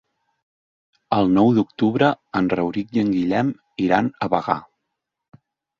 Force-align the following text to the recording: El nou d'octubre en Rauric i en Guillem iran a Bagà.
El 1.17 1.29
nou 1.35 1.51
d'octubre 1.59 2.09
en 2.41 2.49
Rauric 2.57 2.99
i 2.99 3.05
en 3.05 3.15
Guillem 3.19 3.55
iran 3.89 4.13
a 4.29 4.35
Bagà. 4.37 4.63